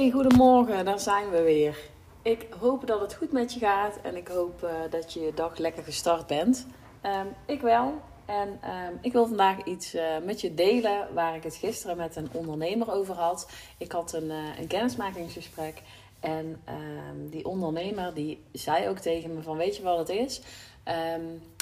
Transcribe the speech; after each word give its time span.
Hey, 0.00 0.10
goedemorgen, 0.10 0.84
daar 0.84 1.00
zijn 1.00 1.30
we 1.30 1.42
weer. 1.42 1.78
Ik 2.22 2.46
hoop 2.60 2.86
dat 2.86 3.00
het 3.00 3.14
goed 3.14 3.32
met 3.32 3.52
je 3.52 3.58
gaat 3.58 3.98
en 4.02 4.16
ik 4.16 4.28
hoop 4.28 4.62
uh, 4.62 4.70
dat 4.90 5.12
je 5.12 5.20
je 5.20 5.34
dag 5.34 5.58
lekker 5.58 5.82
gestart 5.82 6.26
bent. 6.26 6.66
Um, 7.02 7.34
ik 7.46 7.60
wel. 7.60 7.94
En 8.24 8.48
um, 8.48 8.98
ik 9.00 9.12
wil 9.12 9.26
vandaag 9.26 9.64
iets 9.64 9.94
uh, 9.94 10.02
met 10.24 10.40
je 10.40 10.54
delen 10.54 11.14
waar 11.14 11.36
ik 11.36 11.42
het 11.42 11.54
gisteren 11.54 11.96
met 11.96 12.16
een 12.16 12.28
ondernemer 12.32 12.92
over 12.92 13.14
had. 13.14 13.50
Ik 13.78 13.92
had 13.92 14.12
een, 14.12 14.30
een 14.30 14.66
kennismakingsgesprek 14.66 15.82
en 16.20 16.62
um, 16.68 17.30
die 17.30 17.44
ondernemer 17.44 18.14
die 18.14 18.42
zei 18.52 18.88
ook 18.88 18.98
tegen 18.98 19.34
me 19.34 19.42
van 19.42 19.56
weet 19.56 19.76
je 19.76 19.82
wat 19.82 19.98
het 19.98 20.08
is? 20.08 20.42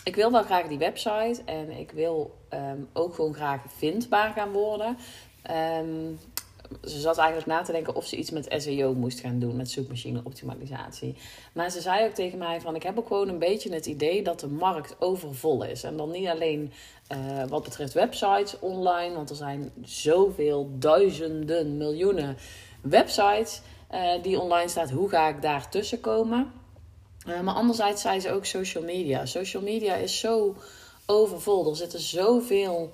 ik 0.04 0.16
wil 0.16 0.32
wel 0.32 0.42
graag 0.42 0.66
die 0.66 0.78
website 0.78 1.42
en 1.44 1.70
ik 1.70 1.90
wil 1.90 2.38
ook 2.92 3.14
gewoon 3.14 3.34
graag 3.34 3.60
vindbaar 3.66 4.32
gaan 4.32 4.52
worden. 4.52 4.98
Um, 5.80 6.18
ze 6.84 7.00
zat 7.00 7.18
eigenlijk 7.18 7.48
na 7.48 7.62
te 7.62 7.72
denken 7.72 7.94
of 7.94 8.06
ze 8.06 8.16
iets 8.16 8.30
met 8.30 8.54
SEO 8.56 8.94
moest 8.94 9.20
gaan 9.20 9.38
doen, 9.38 9.56
met 9.56 9.70
zoekmachine 9.70 10.20
optimalisatie. 10.24 11.16
Maar 11.52 11.70
ze 11.70 11.80
zei 11.80 12.06
ook 12.06 12.14
tegen 12.14 12.38
mij 12.38 12.60
van, 12.60 12.74
ik 12.74 12.82
heb 12.82 12.98
ook 12.98 13.06
gewoon 13.06 13.28
een 13.28 13.38
beetje 13.38 13.72
het 13.74 13.86
idee 13.86 14.22
dat 14.22 14.40
de 14.40 14.48
markt 14.48 14.96
overvol 14.98 15.64
is. 15.64 15.82
En 15.82 15.96
dan 15.96 16.10
niet 16.10 16.28
alleen 16.28 16.72
uh, 17.12 17.44
wat 17.48 17.62
betreft 17.62 17.92
websites 17.92 18.58
online, 18.58 19.14
want 19.14 19.30
er 19.30 19.36
zijn 19.36 19.72
zoveel 19.84 20.70
duizenden, 20.78 21.76
miljoenen 21.76 22.36
websites 22.80 23.60
uh, 23.94 24.22
die 24.22 24.40
online 24.40 24.68
staan. 24.68 24.90
Hoe 24.90 25.08
ga 25.08 25.28
ik 25.28 25.42
daar 25.42 25.70
tussen 25.70 26.00
komen? 26.00 26.52
Uh, 27.26 27.40
maar 27.40 27.54
anderzijds 27.54 28.02
zei 28.02 28.20
ze 28.20 28.32
ook 28.32 28.44
social 28.44 28.84
media. 28.84 29.26
Social 29.26 29.62
media 29.62 29.94
is 29.94 30.18
zo 30.18 30.56
overvol. 31.06 31.70
Er 31.70 31.76
zitten 31.76 32.00
zoveel 32.00 32.90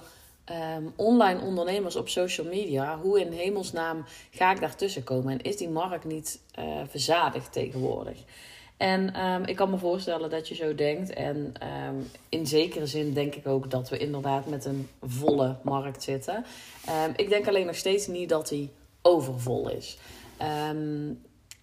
um, 0.51 0.93
online 0.97 1.41
ondernemers 1.41 1.97
op 1.97 2.09
social 2.09 2.47
media, 2.47 2.99
hoe 2.99 3.21
in 3.21 3.33
hemelsnaam 3.33 4.05
ga 4.31 4.53
ik 4.53 4.61
daartussen 4.61 5.05
komen? 5.05 5.33
En 5.33 5.41
is 5.41 5.57
die 5.57 5.69
markt 5.69 6.05
niet 6.05 6.41
uh, 6.59 6.65
verzadigd 6.89 7.53
tegenwoordig? 7.53 8.19
En 8.77 9.25
um, 9.25 9.45
ik 9.45 9.57
kan 9.57 9.71
me 9.71 9.79
voorstellen 9.79 10.31
dat 10.31 10.49
je 10.49 10.55
zo 10.55 10.75
denkt. 10.75 11.13
En 11.13 11.55
um, 11.87 12.11
in 12.29 12.47
zekere 12.47 12.87
zin 12.87 13.13
denk 13.13 13.35
ik 13.35 13.47
ook 13.47 13.71
dat 13.71 13.89
we 13.89 13.99
inderdaad 13.99 14.47
met 14.47 14.65
een 14.65 14.89
volle 15.03 15.57
markt 15.63 16.03
zitten. 16.03 16.45
ik 17.17 17.29
denk 17.29 17.49
alleen 17.49 17.67
nog 17.67 17.77
steeds 17.77 18.07
niet 18.07 18.29
dat 18.29 18.49
die 18.49 18.71
overvol 19.03 19.71
is. 19.71 19.99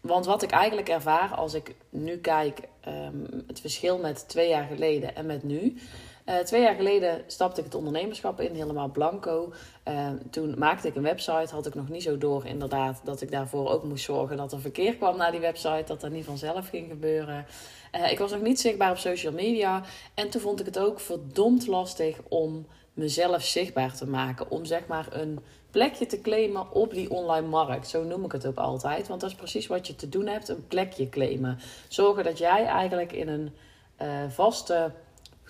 want 0.02 0.26
wat 0.26 0.44
ik 0.44 0.52
eigenlijk 0.52 0.90
ervaar 0.90 1.34
als 1.36 1.54
ik 1.54 1.76
nu 1.90 2.18
kijk, 2.18 2.60
het 3.48 3.60
verschil 3.60 3.98
met 3.98 4.28
twee 4.28 4.50
jaar 4.50 4.68
geleden 4.68 5.16
en 5.16 5.26
met 5.26 5.44
nu. 5.44 5.78
Uh, 6.26 6.38
twee 6.38 6.62
jaar 6.62 6.76
geleden 6.76 7.24
stapte 7.28 7.60
ik 7.60 7.66
het 7.66 7.76
ondernemerschap 7.76 8.42
in, 8.42 8.56
helemaal 8.56 8.90
blanco. 8.90 9.54
Uh, 9.88 10.10
toen 10.30 10.56
maakte 10.58 10.88
ik 10.88 10.96
een 10.96 11.04
website, 11.04 11.54
had 11.54 11.66
ik 11.66 11.76
nog 11.76 11.90
niet 11.90 12.04
zo 12.04 12.18
door 12.18 12.46
inderdaad 12.46 13.02
dat 13.04 13.22
ik 13.22 13.32
daarvoor 13.32 13.70
ook 13.70 13.84
moest 13.84 14.04
zorgen 14.04 14.38
dat 14.38 14.52
er 14.52 14.60
verkeer 14.60 14.96
kwam 14.96 15.18
naar 15.18 15.32
die 15.32 15.40
website, 15.40 15.84
dat 15.86 16.02
dat 16.02 16.12
niet 16.12 16.26
vanzelf 16.26 16.70
ging 16.70 16.90
gebeuren. 16.90 17.46
Uh, 17.96 18.12
ik 18.12 18.20
was 18.20 18.32
nog 18.32 18.42
niet 18.42 18.60
zichtbaar 18.60 18.92
op 18.92 18.98
social 18.98 19.34
media 19.34 19.84
en 20.14 20.30
toen 20.30 20.42
vond 20.42 20.60
ik 20.60 20.66
het 20.66 20.80
ook 20.80 21.00
verdomd 21.00 21.68
lastig 21.68 22.18
om 22.28 22.66
mezelf 22.94 23.44
zichtbaar 23.44 23.96
te 23.96 24.08
maken, 24.08 24.50
om 24.50 24.66
zeg 24.66 24.88
maar 24.88 25.08
een 25.10 25.40
plekje 25.72 26.06
te 26.06 26.22
claimen 26.22 26.72
op 26.72 26.94
die 26.94 27.10
online 27.10 27.48
markt. 27.48 27.88
Zo 27.88 28.04
noem 28.04 28.26
ik 28.26 28.32
het 28.32 28.48
ook 28.48 28.58
altijd, 28.58 29.08
want 29.08 29.22
dat 29.22 29.30
is 29.30 29.36
precies 29.36 29.68
wat 29.68 29.88
je 29.88 29.96
te 29.96 30.10
doen 30.10 30.28
hebt, 30.28 30.50
een 30.50 30.68
plekje 30.68 31.10
claimen. 31.10 31.60
Zorgen 31.88 32.24
dat 32.24 32.38
jij 32.38 32.66
eigenlijk 32.66 33.12
in 33.12 33.28
een 33.28 33.52
vaste 34.32 34.92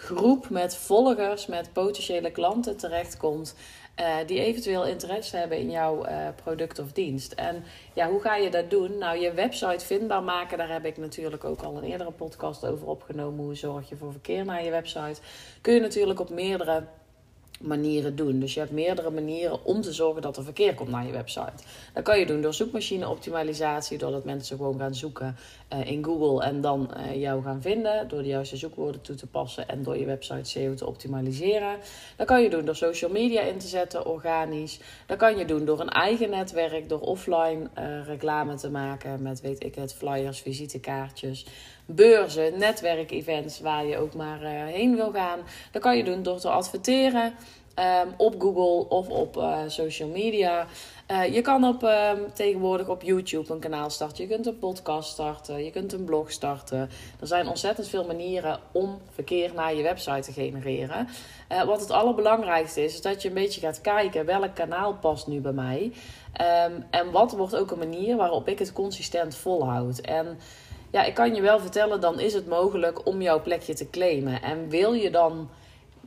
groep 0.01 0.49
met 0.49 0.75
volgers, 0.75 1.45
met 1.45 1.73
potentiële 1.73 2.31
klanten 2.31 2.77
terechtkomt. 2.77 3.55
Uh, 3.99 4.15
die 4.25 4.39
eventueel 4.39 4.85
interesse 4.85 5.37
hebben 5.37 5.57
in 5.57 5.71
jouw 5.71 6.05
uh, 6.05 6.27
product 6.43 6.79
of 6.79 6.91
dienst. 6.91 7.31
En 7.31 7.63
ja, 7.93 8.09
hoe 8.09 8.21
ga 8.21 8.35
je 8.35 8.49
dat 8.49 8.69
doen? 8.69 8.97
Nou, 8.97 9.19
je 9.19 9.33
website 9.33 9.85
vindbaar 9.85 10.23
maken, 10.23 10.57
daar 10.57 10.71
heb 10.71 10.85
ik 10.85 10.97
natuurlijk 10.97 11.43
ook 11.43 11.61
al 11.61 11.77
een 11.77 11.83
eerdere 11.83 12.11
podcast 12.11 12.65
over 12.65 12.87
opgenomen. 12.87 13.43
Hoe 13.43 13.55
zorg 13.55 13.89
je 13.89 13.95
voor 13.95 14.11
verkeer 14.11 14.45
naar 14.45 14.63
je 14.63 14.71
website? 14.71 15.21
Kun 15.61 15.73
je 15.73 15.79
natuurlijk 15.79 16.19
op 16.19 16.29
meerdere 16.29 16.83
manieren 17.61 18.15
doen. 18.15 18.39
Dus 18.39 18.53
je 18.53 18.59
hebt 18.59 18.71
meerdere 18.71 19.09
manieren 19.09 19.65
om 19.65 19.81
te 19.81 19.93
zorgen 19.93 20.21
dat 20.21 20.37
er 20.37 20.43
verkeer 20.43 20.73
komt 20.73 20.89
naar 20.89 21.05
je 21.05 21.11
website. 21.11 21.63
Dat 21.93 22.03
kan 22.03 22.19
je 22.19 22.25
doen 22.25 22.41
door 22.41 22.53
zoekmachine 22.53 23.09
optimalisatie, 23.09 23.97
doordat 23.97 24.25
mensen 24.25 24.57
gewoon 24.57 24.79
gaan 24.79 24.95
zoeken 24.95 25.35
uh, 25.73 25.85
in 25.85 26.03
Google 26.03 26.43
en 26.45 26.61
dan 26.61 26.91
uh, 26.97 27.21
jou 27.21 27.43
gaan 27.43 27.61
vinden, 27.61 28.07
door 28.07 28.21
de 28.21 28.27
juiste 28.27 28.57
zoekwoorden 28.57 29.01
toe 29.01 29.15
te 29.15 29.27
passen 29.27 29.67
en 29.67 29.83
door 29.83 29.97
je 29.97 30.05
website 30.05 30.49
SEO 30.49 30.73
te 30.73 30.85
optimaliseren. 30.85 31.77
Dat 32.17 32.27
kan 32.27 32.41
je 32.41 32.49
doen 32.49 32.65
door 32.65 32.75
social 32.75 33.11
media 33.11 33.41
in 33.41 33.57
te 33.57 33.67
zetten, 33.67 34.05
organisch. 34.05 34.79
Dat 35.05 35.17
kan 35.17 35.37
je 35.37 35.45
doen 35.45 35.65
door 35.65 35.79
een 35.79 35.89
eigen 35.89 36.29
netwerk, 36.29 36.89
door 36.89 36.99
offline 36.99 37.69
uh, 37.79 38.05
reclame 38.05 38.55
te 38.55 38.69
maken 38.69 39.21
met, 39.21 39.41
weet 39.41 39.63
ik 39.63 39.75
het, 39.75 39.93
flyers, 39.93 40.39
visitekaartjes 40.39 41.45
beurzen, 41.85 42.57
netwerkevents 42.57 43.59
waar 43.59 43.85
je 43.85 43.97
ook 43.97 44.13
maar 44.13 44.41
uh, 44.41 44.49
heen 44.49 44.95
wil 44.95 45.11
gaan. 45.11 45.39
Dat 45.71 45.81
kan 45.81 45.97
je 45.97 46.03
doen 46.03 46.23
door 46.23 46.39
te 46.39 46.49
adverteren 46.49 47.33
um, 47.75 48.13
op 48.17 48.35
Google 48.41 48.89
of 48.89 49.09
op 49.09 49.37
uh, 49.37 49.57
social 49.67 50.09
media. 50.09 50.67
Uh, 51.11 51.33
je 51.33 51.41
kan 51.41 51.63
op, 51.63 51.83
um, 51.83 52.33
tegenwoordig 52.33 52.87
op 52.87 53.01
YouTube 53.01 53.53
een 53.53 53.59
kanaal 53.59 53.89
starten. 53.89 54.23
Je 54.27 54.29
kunt 54.29 54.45
een 54.45 54.59
podcast 54.59 55.09
starten. 55.09 55.63
Je 55.63 55.71
kunt 55.71 55.93
een 55.93 56.03
blog 56.03 56.31
starten. 56.31 56.89
Er 57.19 57.27
zijn 57.27 57.47
ontzettend 57.47 57.87
veel 57.87 58.05
manieren 58.05 58.59
om 58.71 58.99
verkeer 59.09 59.51
naar 59.53 59.75
je 59.75 59.83
website 59.83 60.21
te 60.21 60.31
genereren. 60.31 61.07
Wat 61.65 61.79
het 61.79 61.91
allerbelangrijkste 61.91 62.83
is, 62.83 62.93
is 62.93 63.01
dat 63.01 63.21
je 63.21 63.27
een 63.27 63.33
beetje 63.33 63.61
gaat 63.61 63.81
kijken 63.81 64.25
welk 64.25 64.55
kanaal 64.55 64.93
past 64.93 65.27
nu 65.27 65.39
bij 65.39 65.51
mij. 65.51 65.91
Um, 66.67 66.85
en 66.89 67.11
wat 67.11 67.31
wordt 67.31 67.55
ook 67.55 67.71
een 67.71 67.77
manier 67.77 68.15
waarop 68.15 68.47
ik 68.47 68.59
het 68.59 68.73
consistent 68.73 69.35
volhoud. 69.35 69.99
En 69.99 70.39
ja, 70.91 71.03
ik 71.03 71.13
kan 71.13 71.35
je 71.35 71.41
wel 71.41 71.59
vertellen, 71.59 72.01
dan 72.01 72.19
is 72.19 72.33
het 72.33 72.47
mogelijk 72.47 73.05
om 73.05 73.21
jouw 73.21 73.41
plekje 73.41 73.73
te 73.73 73.89
claimen. 73.89 74.41
En 74.41 74.69
wil 74.69 74.93
je 74.93 75.09
dan. 75.09 75.49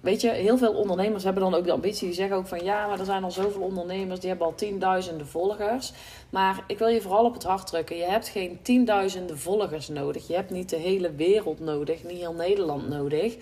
Weet 0.01 0.21
je, 0.21 0.31
heel 0.31 0.59
veel 0.59 0.73
ondernemers 0.73 1.25
hebben 1.25 1.43
dan 1.43 1.55
ook 1.55 1.65
de 1.65 1.73
ambitie. 1.73 2.07
Die 2.07 2.17
zeggen 2.17 2.37
ook 2.37 2.47
van 2.47 2.65
ja, 2.65 2.87
maar 2.87 2.99
er 2.99 3.05
zijn 3.05 3.25
al 3.25 3.31
zoveel 3.31 3.61
ondernemers 3.61 4.21
die 4.21 4.29
hebben 4.29 4.47
al 4.47 4.55
tienduizenden 4.55 5.27
volgers. 5.27 5.93
Maar 6.35 6.65
ik 6.67 6.79
wil 6.79 6.89
je 6.89 7.01
vooral 7.01 7.25
op 7.25 7.35
het 7.35 7.43
hart 7.45 7.67
drukken. 7.67 7.97
Je 7.97 8.05
hebt 8.05 8.29
geen 8.29 8.59
tienduizenden 8.63 9.39
volgers 9.39 9.89
nodig. 9.89 10.27
Je 10.27 10.35
hebt 10.35 10.51
niet 10.51 10.69
de 10.69 10.77
hele 10.77 11.13
wereld 11.13 11.61
nodig, 11.61 12.05
niet 12.05 12.19
heel 12.19 12.33
Nederland 12.33 12.89
nodig. 12.89 13.37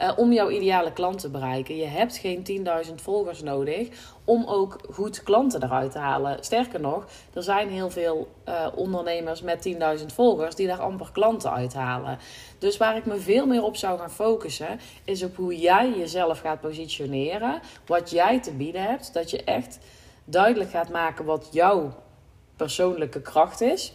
Uh, 0.00 0.12
om 0.16 0.32
jouw 0.32 0.50
ideale 0.50 0.92
klant 0.92 1.18
te 1.18 1.30
bereiken. 1.30 1.76
Je 1.76 1.84
hebt 1.84 2.16
geen 2.16 2.66
10.000 2.86 2.94
volgers 2.94 3.42
nodig 3.42 3.88
om 4.24 4.44
ook 4.46 4.78
goed 4.90 5.22
klanten 5.22 5.62
eruit 5.62 5.92
te 5.92 5.98
halen. 5.98 6.36
Sterker 6.40 6.80
nog, 6.80 7.06
er 7.34 7.42
zijn 7.42 7.68
heel 7.68 7.90
veel 7.90 8.28
uh, 8.48 8.66
ondernemers 8.74 9.42
met 9.42 9.68
10.000 10.00 10.06
volgers 10.06 10.54
die 10.54 10.66
daar 10.66 10.80
amper 10.80 11.08
klanten 11.12 11.52
uithalen. 11.52 12.18
Dus 12.58 12.76
waar 12.76 12.96
ik 12.96 13.06
me 13.06 13.16
veel 13.16 13.46
meer 13.46 13.62
op 13.62 13.76
zou 13.76 13.98
gaan 13.98 14.10
focussen, 14.10 14.80
is 15.04 15.22
op 15.22 15.36
hoe 15.36 15.58
jij 15.58 15.92
jezelf 15.98 16.40
gaat 16.40 16.60
positioneren. 16.60 17.60
Wat 17.86 18.10
jij 18.10 18.40
te 18.40 18.52
bieden 18.52 18.82
hebt. 18.82 19.14
Dat 19.14 19.30
je 19.30 19.44
echt 19.44 19.78
duidelijk 20.24 20.70
gaat 20.70 20.90
maken 20.90 21.24
wat 21.24 21.48
jouw 21.52 21.92
persoonlijke 22.58 23.20
kracht 23.20 23.60
is. 23.60 23.92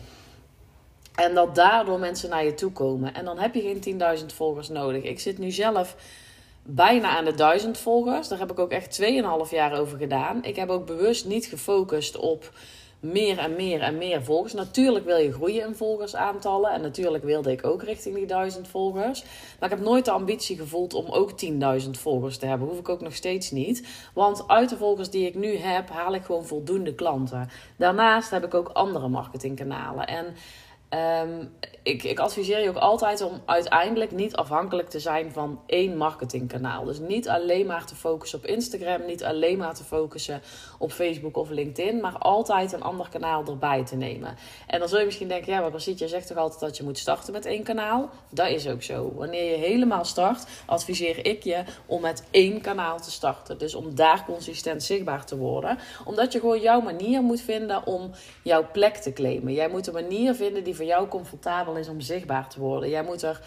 En 1.15 1.33
dat 1.33 1.55
daardoor 1.55 1.99
mensen 1.99 2.29
naar 2.29 2.45
je 2.45 2.53
toe 2.53 2.71
komen. 2.71 3.13
En 3.13 3.25
dan 3.25 3.39
heb 3.39 3.53
je 3.53 3.61
geen 3.61 3.99
10.000 4.19 4.25
volgers 4.25 4.69
nodig. 4.69 5.03
Ik 5.03 5.19
zit 5.19 5.37
nu 5.37 5.51
zelf 5.51 5.95
bijna 6.63 7.17
aan 7.17 7.25
de 7.25 7.33
1000 7.33 7.77
volgers. 7.77 8.27
Daar 8.27 8.39
heb 8.39 8.51
ik 8.51 8.59
ook 8.59 8.71
echt 8.71 9.01
2,5 9.01 9.07
jaar 9.49 9.79
over 9.79 9.97
gedaan. 9.97 10.43
Ik 10.43 10.55
heb 10.55 10.69
ook 10.69 10.85
bewust 10.85 11.25
niet 11.25 11.45
gefocust 11.45 12.17
op 12.17 12.51
meer 13.03 13.37
en 13.37 13.55
meer 13.55 13.81
en 13.81 13.97
meer 13.97 14.23
volgers. 14.23 14.53
Natuurlijk 14.53 15.05
wil 15.05 15.17
je 15.17 15.33
groeien 15.33 15.67
in 15.67 15.75
volgersaantallen. 15.75 16.71
En 16.71 16.81
natuurlijk 16.81 17.23
wilde 17.23 17.51
ik 17.51 17.65
ook 17.65 17.83
richting 17.83 18.15
die 18.15 18.25
1000 18.25 18.67
volgers. 18.67 19.23
Maar 19.59 19.71
ik 19.71 19.75
heb 19.77 19.85
nooit 19.85 20.05
de 20.05 20.11
ambitie 20.11 20.57
gevoeld 20.57 20.93
om 20.93 21.05
ook 21.09 21.31
10.000 21.81 21.89
volgers 21.91 22.37
te 22.37 22.45
hebben. 22.45 22.67
Hoef 22.67 22.79
ik 22.79 22.89
ook 22.89 23.01
nog 23.01 23.15
steeds 23.15 23.51
niet. 23.51 23.87
Want 24.13 24.47
uit 24.47 24.69
de 24.69 24.77
volgers 24.77 25.09
die 25.09 25.27
ik 25.27 25.35
nu 25.35 25.55
heb, 25.55 25.89
haal 25.89 26.13
ik 26.13 26.23
gewoon 26.23 26.45
voldoende 26.45 26.95
klanten. 26.95 27.49
Daarnaast 27.77 28.31
heb 28.31 28.43
ik 28.43 28.53
ook 28.53 28.67
andere 28.67 29.07
marketingkanalen. 29.07 30.07
En 30.07 30.25
Um, 30.93 31.51
ik, 31.83 32.03
ik 32.03 32.19
adviseer 32.19 32.59
je 32.59 32.69
ook 32.69 32.75
altijd 32.75 33.21
om 33.21 33.41
uiteindelijk 33.45 34.11
niet 34.11 34.35
afhankelijk 34.35 34.89
te 34.89 34.99
zijn 34.99 35.31
van 35.31 35.61
één 35.65 35.97
marketingkanaal. 35.97 36.83
Dus 36.83 36.99
niet 36.99 37.29
alleen 37.29 37.65
maar 37.65 37.85
te 37.85 37.95
focussen 37.95 38.39
op 38.39 38.45
Instagram, 38.45 39.05
niet 39.05 39.23
alleen 39.23 39.57
maar 39.57 39.75
te 39.75 39.83
focussen 39.83 40.41
op 40.79 40.91
Facebook 40.91 41.37
of 41.37 41.49
LinkedIn, 41.49 42.01
maar 42.01 42.17
altijd 42.17 42.73
een 42.73 42.81
ander 42.81 43.09
kanaal 43.09 43.45
erbij 43.45 43.85
te 43.85 43.95
nemen. 43.95 44.35
En 44.67 44.79
dan 44.79 44.89
zul 44.89 44.99
je 44.99 45.05
misschien 45.05 45.27
denken, 45.27 45.53
ja, 45.53 45.61
maar 45.61 45.71
Basit, 45.71 45.99
je 45.99 46.07
zegt 46.07 46.27
toch 46.27 46.37
altijd 46.37 46.59
dat 46.59 46.77
je 46.77 46.83
moet 46.83 46.97
starten 46.97 47.33
met 47.33 47.45
één 47.45 47.63
kanaal? 47.63 48.09
Dat 48.29 48.49
is 48.49 48.67
ook 48.67 48.83
zo. 48.83 49.11
Wanneer 49.15 49.51
je 49.51 49.57
helemaal 49.57 50.05
start, 50.05 50.45
adviseer 50.65 51.25
ik 51.25 51.43
je 51.43 51.63
om 51.85 52.01
met 52.01 52.23
één 52.31 52.61
kanaal 52.61 52.99
te 52.99 53.11
starten. 53.11 53.57
Dus 53.57 53.75
om 53.75 53.95
daar 53.95 54.25
consistent 54.25 54.83
zichtbaar 54.83 55.25
te 55.25 55.37
worden. 55.37 55.77
Omdat 56.05 56.33
je 56.33 56.39
gewoon 56.39 56.61
jouw 56.61 56.81
manier 56.81 57.21
moet 57.21 57.41
vinden 57.41 57.85
om 57.85 58.11
jouw 58.43 58.65
plek 58.71 58.95
te 58.95 59.13
claimen. 59.13 59.53
Jij 59.53 59.69
moet 59.69 59.87
een 59.87 59.93
manier 59.93 60.33
vinden 60.33 60.63
die 60.63 60.75
jou 60.85 61.07
comfortabel 61.07 61.75
is 61.75 61.87
om 61.87 62.01
zichtbaar 62.01 62.49
te 62.49 62.59
worden. 62.59 62.89
Jij 62.89 63.03
moet 63.03 63.21
er 63.21 63.41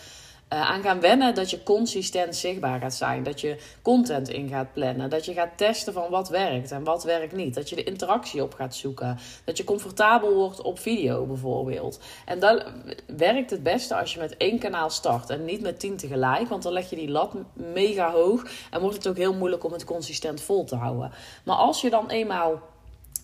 uh, 0.53 0.71
aan 0.71 0.83
gaan 0.83 1.01
wennen 1.01 1.35
dat 1.35 1.51
je 1.51 1.63
consistent 1.63 2.37
zichtbaar 2.37 2.81
gaat 2.81 2.95
zijn. 2.95 3.23
Dat 3.23 3.41
je 3.41 3.57
content 3.83 4.29
in 4.29 4.49
gaat 4.49 4.73
plannen. 4.73 5.11
Dat 5.11 5.25
je 5.25 5.33
gaat 5.33 5.57
testen 5.57 5.93
van 5.93 6.11
wat 6.11 6.29
werkt 6.29 6.71
en 6.71 6.85
wat 6.85 7.05
werkt 7.05 7.33
niet. 7.33 7.55
Dat 7.55 7.69
je 7.69 7.77
de 7.77 7.85
interactie 7.85 8.43
op 8.43 8.55
gaat 8.55 8.75
zoeken. 8.75 9.19
Dat 9.45 9.57
je 9.57 9.65
comfortabel 9.65 10.35
wordt 10.35 10.63
op 10.63 10.79
video 10.79 11.25
bijvoorbeeld. 11.25 12.01
En 12.25 12.39
dat 12.39 12.65
werkt 13.17 13.51
het 13.51 13.63
beste 13.63 13.97
als 13.97 14.15
je 14.15 14.21
met 14.21 14.37
één 14.37 14.59
kanaal 14.59 14.91
start 14.91 15.31
en 15.31 15.45
niet 15.45 15.61
met 15.61 15.81
tien 15.81 15.97
tegelijk. 15.97 16.49
Want 16.49 16.63
dan 16.63 16.73
leg 16.73 16.91
je 16.91 16.97
die 16.97 17.11
lat 17.11 17.35
mega 17.53 18.11
hoog 18.11 18.45
en 18.71 18.81
wordt 18.81 18.97
het 18.97 19.09
ook 19.09 19.17
heel 19.17 19.35
moeilijk 19.35 19.65
om 19.65 19.73
het 19.73 19.85
consistent 19.85 20.41
vol 20.41 20.65
te 20.65 20.77
houden. 20.77 21.13
Maar 21.45 21.57
als 21.57 21.81
je 21.81 21.91
dan 21.91 22.11
eenmaal 22.11 22.61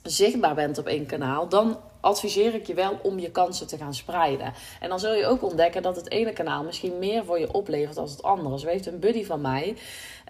zichtbaar 0.02 0.54
bent 0.54 0.78
op 0.78 0.86
één 0.86 1.06
kanaal, 1.06 1.48
dan 1.48 1.78
adviseer 2.00 2.54
ik 2.54 2.66
je 2.66 2.74
wel 2.74 2.98
om 3.02 3.18
je 3.18 3.30
kansen 3.30 3.66
te 3.66 3.76
gaan 3.76 3.94
spreiden. 3.94 4.52
En 4.80 4.88
dan 4.88 5.00
zul 5.00 5.14
je 5.14 5.26
ook 5.26 5.42
ontdekken 5.42 5.82
dat 5.82 5.96
het 5.96 6.10
ene 6.10 6.32
kanaal 6.32 6.64
misschien 6.64 6.98
meer 6.98 7.24
voor 7.24 7.38
je 7.38 7.52
oplevert 7.52 7.94
dan 7.94 8.04
het 8.04 8.22
andere. 8.22 8.58
Zo 8.58 8.66
heeft 8.66 8.86
een 8.86 8.98
buddy 8.98 9.24
van 9.24 9.40
mij 9.40 9.76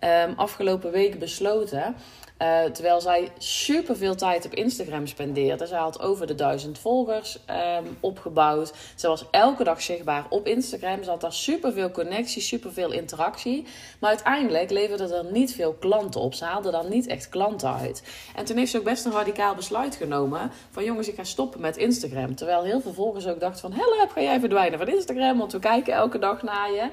um, 0.05 0.35
afgelopen 0.37 0.91
week 0.91 1.19
besloten 1.19 1.95
uh, 2.43 2.65
terwijl 2.65 3.01
zij 3.01 3.33
super 3.39 3.97
veel 3.97 4.15
tijd 4.15 4.47
op 4.47 4.55
Instagram 4.55 5.07
spendeerde. 5.07 5.67
Zij 5.67 5.79
had 5.79 6.01
over 6.01 6.27
de 6.27 6.35
duizend 6.35 6.79
volgers 6.79 7.39
um, 7.79 7.97
opgebouwd. 8.01 8.73
Ze 8.95 9.09
was 9.09 9.25
elke 9.31 9.65
dag 9.65 9.83
zichtbaar 9.83 10.27
op 10.29 10.47
Instagram. 10.47 11.03
Ze 11.03 11.11
had 11.11 11.21
daar 11.21 11.33
super 11.33 11.73
veel 11.73 11.91
connectie, 11.91 12.43
super 12.43 12.73
veel 12.73 12.93
interactie. 12.93 13.67
Maar 13.99 14.11
uiteindelijk 14.11 14.71
leverde 14.71 15.15
er 15.15 15.33
niet 15.33 15.55
veel 15.55 15.73
klanten 15.73 16.21
op. 16.21 16.35
Ze 16.35 16.45
haalde 16.45 16.71
dan 16.71 16.89
niet 16.89 17.07
echt 17.07 17.29
klanten 17.29 17.75
uit. 17.75 18.03
En 18.35 18.45
toen 18.45 18.57
heeft 18.57 18.71
ze 18.71 18.79
ook 18.79 18.85
best 18.85 19.05
een 19.05 19.13
radicaal 19.13 19.55
besluit 19.55 19.97
genomen: 19.97 20.51
van 20.71 20.85
jongens, 20.85 21.09
ik 21.09 21.17
ga 21.17 21.25
stoppen 21.25 21.61
met 21.61 21.77
Instagram. 21.77 22.35
Terwijl 22.35 22.63
heel 22.63 22.81
veel 22.81 22.93
volgers 22.93 23.27
ook 23.27 23.41
dachten 23.41 23.61
van: 23.61 23.73
help, 23.73 24.11
ga 24.11 24.21
jij 24.21 24.41
verdwijnen 24.41 24.79
van 24.79 24.89
Instagram? 24.89 25.39
Want 25.39 25.53
we 25.53 25.59
kijken 25.59 25.95
elke 25.95 26.19
dag 26.19 26.43
naar 26.43 26.73
je. 26.73 26.89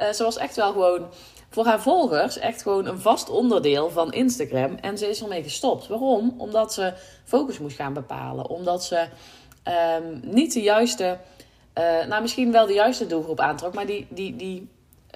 Uh, 0.00 0.12
ze 0.12 0.22
was 0.22 0.36
echt 0.36 0.56
wel 0.56 0.72
gewoon 0.72 1.06
voor 1.54 1.64
haar 1.64 1.80
volgers 1.80 2.38
echt 2.38 2.62
gewoon 2.62 2.86
een 2.86 3.00
vast 3.00 3.30
onderdeel 3.30 3.90
van 3.90 4.12
Instagram. 4.12 4.76
En 4.80 4.98
ze 4.98 5.08
is 5.08 5.22
ermee 5.22 5.42
gestopt. 5.42 5.86
Waarom? 5.86 6.34
Omdat 6.38 6.72
ze 6.74 6.92
focus 7.24 7.58
moest 7.58 7.76
gaan 7.76 7.92
bepalen. 7.92 8.48
Omdat 8.48 8.84
ze 8.84 9.06
um, 9.98 10.20
niet 10.22 10.52
de 10.52 10.62
juiste, 10.62 11.18
uh, 11.78 12.06
nou 12.08 12.22
misschien 12.22 12.52
wel 12.52 12.66
de 12.66 12.72
juiste 12.72 13.06
doelgroep 13.06 13.40
aantrok, 13.40 13.74
maar 13.74 13.86
die, 13.86 14.06
die, 14.10 14.36
die 14.36 14.68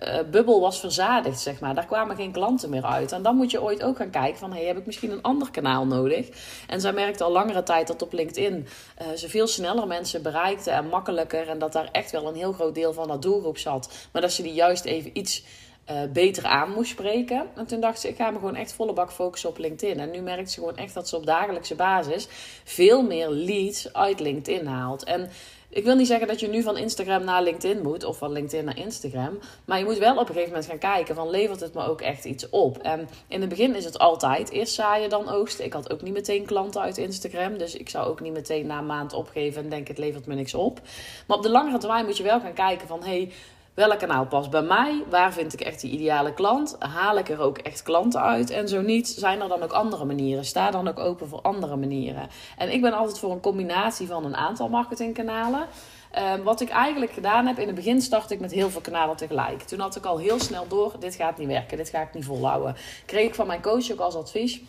uh, 0.03 0.19
bubbel 0.31 0.61
was 0.61 0.81
verzadigd, 0.81 1.41
zeg 1.41 1.61
maar. 1.61 1.75
Daar 1.75 1.87
kwamen 1.87 2.17
geen 2.17 2.33
klanten 2.33 2.71
meer 2.71 2.85
uit. 2.85 3.13
En 3.13 3.23
dan 3.23 3.37
moet 3.37 3.51
je 3.51 3.63
ooit 3.63 3.83
ook 3.83 3.97
gaan 3.97 4.11
kijken 4.11 4.39
van, 4.39 4.53
hey, 4.53 4.65
heb 4.65 4.79
ik 4.79 4.87
misschien 4.87 5.11
een 5.11 5.23
ander 5.23 5.51
kanaal 5.51 5.87
nodig? 5.87 6.29
En 6.67 6.81
zij 6.81 6.93
merkte 6.93 7.25
al 7.25 7.33
langere 7.33 7.63
tijd 7.63 7.87
dat 7.87 8.03
op 8.03 8.13
LinkedIn 8.13 8.67
uh, 9.03 9.07
ze 9.17 9.29
veel 9.29 9.47
sneller 9.47 9.87
mensen 9.87 10.23
bereikte 10.23 10.71
en 10.71 10.89
makkelijker. 10.89 11.49
En 11.49 11.59
dat 11.59 11.73
daar 11.73 11.89
echt 11.93 12.11
wel 12.11 12.29
een 12.29 12.35
heel 12.35 12.53
groot 12.53 12.75
deel 12.75 12.93
van 12.93 13.09
dat 13.09 13.23
doelgroep 13.23 13.59
zat. 13.59 14.09
Maar 14.13 14.23
dat 14.23 14.33
ze 14.33 14.43
die 14.43 14.55
juist 14.55 14.85
even 14.85 15.19
iets 15.19 15.45
uh, 15.91 15.97
beter 16.13 16.45
aan 16.45 16.73
moest 16.73 16.91
spreken. 16.91 17.47
En 17.55 17.67
toen 17.67 17.81
dacht 17.81 18.01
ze, 18.01 18.09
ik 18.09 18.17
ga 18.17 18.31
me 18.31 18.39
gewoon 18.39 18.57
echt 18.57 18.73
volle 18.73 18.93
bak 18.93 19.13
focussen 19.13 19.49
op 19.49 19.59
LinkedIn. 19.59 20.01
En 20.01 20.11
nu 20.11 20.21
merkt 20.21 20.51
ze 20.51 20.61
gewoon 20.61 20.77
echt 20.77 20.95
dat 20.95 21.09
ze 21.09 21.17
op 21.17 21.27
dagelijkse 21.27 21.75
basis 21.75 22.29
veel 22.65 23.03
meer 23.03 23.29
leads 23.29 23.93
uit 23.93 24.21
LinkedIn 24.21 24.67
haalt. 24.67 25.05
En 25.05 25.31
ik 25.71 25.85
wil 25.85 25.97
niet 25.97 26.07
zeggen 26.07 26.27
dat 26.27 26.41
je 26.41 26.49
nu 26.49 26.63
van 26.63 26.77
Instagram 26.77 27.25
naar 27.25 27.43
LinkedIn 27.43 27.83
moet 27.83 28.05
of 28.05 28.19
van 28.19 28.33
LinkedIn 28.33 28.65
naar 28.65 28.79
Instagram. 28.79 29.39
Maar 29.65 29.79
je 29.79 29.85
moet 29.85 29.99
wel 29.99 30.13
op 30.13 30.21
een 30.21 30.27
gegeven 30.27 30.49
moment 30.49 30.67
gaan 30.67 30.79
kijken 30.79 31.15
van 31.15 31.31
levert 31.31 31.61
het 31.61 31.75
me 31.75 31.87
ook 31.87 32.01
echt 32.01 32.25
iets 32.25 32.49
op. 32.49 32.79
En 32.79 33.09
in 33.29 33.41
het 33.41 33.49
begin 33.49 33.75
is 33.75 33.85
het 33.85 33.99
altijd 33.99 34.51
eerst 34.51 34.75
zaaien 34.75 35.11
dan 35.11 35.29
oogsten. 35.29 35.65
Ik 35.65 35.73
had 35.73 35.93
ook 35.93 36.03
niet 36.03 36.13
meteen 36.13 36.45
klanten 36.45 36.81
uit 36.81 36.99
Instagram. 36.99 37.59
Dus 37.59 37.77
ik 37.77 37.89
zou 37.89 38.09
ook 38.09 38.21
niet 38.21 38.33
meteen 38.33 38.67
na 38.67 38.79
een 38.79 38.87
maand 38.87 39.13
opgeven 39.13 39.63
en 39.63 39.69
denken 39.69 39.95
het 39.95 40.05
levert 40.05 40.27
me 40.27 40.35
niks 40.35 40.55
op. 40.55 40.81
Maar 41.27 41.37
op 41.37 41.43
de 41.43 41.51
langere 41.51 41.79
termijn 41.79 42.05
moet 42.05 42.17
je 42.17 42.23
wel 42.23 42.41
gaan 42.41 42.55
kijken 42.55 42.89
van 42.89 43.05
hey, 43.05 43.33
Welk 43.79 43.99
kanaal 43.99 44.27
past 44.27 44.51
bij 44.51 44.63
mij? 44.63 45.05
Waar 45.09 45.33
vind 45.33 45.53
ik 45.53 45.61
echt 45.61 45.81
die 45.81 45.91
ideale 45.91 46.35
klant? 46.35 46.77
Haal 46.79 47.19
ik 47.19 47.29
er 47.29 47.41
ook 47.41 47.59
echt 47.59 47.83
klanten 47.83 48.21
uit? 48.21 48.51
En 48.51 48.69
zo 48.69 48.81
niet, 48.81 49.09
zijn 49.09 49.41
er 49.41 49.49
dan 49.49 49.63
ook 49.63 49.73
andere 49.73 50.05
manieren? 50.05 50.45
Sta 50.45 50.71
dan 50.71 50.89
ook 50.89 50.99
open 50.99 51.29
voor 51.29 51.41
andere 51.41 51.77
manieren? 51.77 52.29
En 52.57 52.73
ik 52.73 52.81
ben 52.81 52.93
altijd 52.93 53.19
voor 53.19 53.31
een 53.31 53.41
combinatie 53.41 54.07
van 54.07 54.25
een 54.25 54.37
aantal 54.37 54.69
marketingkanalen. 54.69 55.67
Um, 56.35 56.43
wat 56.43 56.61
ik 56.61 56.69
eigenlijk 56.69 57.13
gedaan 57.13 57.47
heb, 57.47 57.59
in 57.59 57.67
het 57.67 57.77
begin 57.77 58.01
startte 58.01 58.35
ik 58.35 58.41
met 58.41 58.53
heel 58.53 58.71
veel 58.71 58.81
kanalen 58.81 59.17
tegelijk. 59.17 59.63
Toen 59.63 59.81
had 59.81 59.97
ik 59.97 60.05
al 60.05 60.19
heel 60.19 60.41
snel 60.41 60.69
door, 60.69 60.95
dit 60.99 61.15
gaat 61.15 61.39
niet 61.39 61.49
werken, 61.49 61.77
dit 61.77 61.89
ga 61.89 62.01
ik 62.01 62.15
niet 62.15 62.25
volhouden. 62.25 62.77
Kreeg 63.07 63.27
ik 63.27 63.35
van 63.35 63.47
mijn 63.47 63.63
coach 63.63 63.93
ook 63.93 64.01
als 64.01 64.15
advies, 64.15 64.61